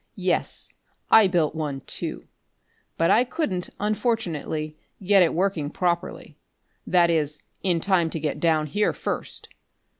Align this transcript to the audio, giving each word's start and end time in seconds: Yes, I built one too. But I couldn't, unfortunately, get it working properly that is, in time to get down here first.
Yes, 0.17 0.73
I 1.11 1.27
built 1.27 1.53
one 1.53 1.81
too. 1.81 2.25
But 2.97 3.11
I 3.11 3.23
couldn't, 3.23 3.69
unfortunately, 3.79 4.75
get 5.03 5.21
it 5.21 5.31
working 5.31 5.69
properly 5.69 6.39
that 6.87 7.11
is, 7.11 7.43
in 7.61 7.79
time 7.79 8.09
to 8.09 8.19
get 8.19 8.39
down 8.39 8.65
here 8.65 8.93
first. 8.93 9.49